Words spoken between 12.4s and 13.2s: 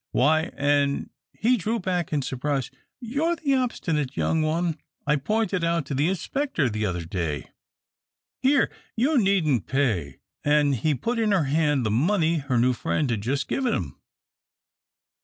new friend